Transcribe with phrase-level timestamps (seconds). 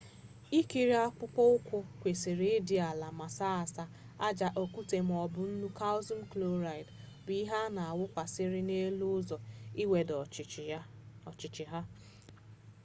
[0.59, 3.89] ikiri akpụkpọ ụkwụ kwesịrị ịdị ala ma saa asaa.
[4.27, 6.91] aja okwute maọbụ nnu kalshium kloraịdị
[7.23, 9.37] bụ ihe a na awụsakarị n'elu ụzọ
[9.81, 10.43] iwedata
[11.29, 11.81] ọchịchị ha